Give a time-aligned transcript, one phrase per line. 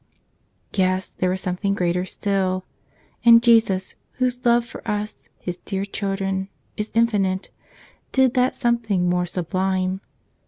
[0.73, 2.65] Yes; there was something greater still.
[3.23, 7.51] And Jesus, Whose love for us, His dear children, is infinite,
[8.11, 10.01] did that something more sublime.